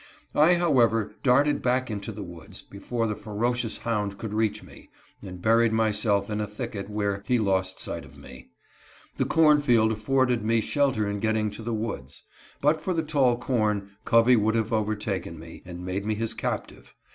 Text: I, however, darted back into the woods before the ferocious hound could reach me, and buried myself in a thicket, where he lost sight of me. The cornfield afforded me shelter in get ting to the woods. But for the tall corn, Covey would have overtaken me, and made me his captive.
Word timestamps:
I, 0.33 0.55
however, 0.55 1.13
darted 1.21 1.61
back 1.61 1.91
into 1.91 2.11
the 2.11 2.23
woods 2.23 2.59
before 2.63 3.05
the 3.05 3.15
ferocious 3.15 3.77
hound 3.77 4.17
could 4.17 4.33
reach 4.33 4.63
me, 4.63 4.89
and 5.21 5.39
buried 5.39 5.71
myself 5.73 6.27
in 6.31 6.41
a 6.41 6.47
thicket, 6.47 6.89
where 6.89 7.21
he 7.27 7.37
lost 7.37 7.79
sight 7.79 8.03
of 8.03 8.17
me. 8.17 8.49
The 9.17 9.25
cornfield 9.25 9.91
afforded 9.91 10.43
me 10.43 10.59
shelter 10.59 11.07
in 11.07 11.19
get 11.19 11.33
ting 11.33 11.51
to 11.51 11.61
the 11.61 11.75
woods. 11.75 12.23
But 12.61 12.81
for 12.81 12.95
the 12.95 13.03
tall 13.03 13.37
corn, 13.37 13.91
Covey 14.03 14.35
would 14.35 14.55
have 14.55 14.73
overtaken 14.73 15.37
me, 15.37 15.61
and 15.67 15.85
made 15.85 16.03
me 16.03 16.15
his 16.15 16.33
captive. 16.33 16.95